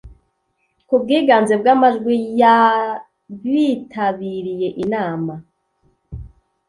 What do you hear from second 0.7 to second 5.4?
ku bwiganze bw amajwi y abitabiriye inama